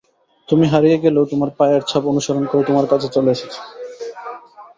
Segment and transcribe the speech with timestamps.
[0.49, 3.59] তুমি হারিয়ে গেলেও তোমার পায়ের ছাপ অনুসরণ করে তোমার কাছে চলে এসেছি।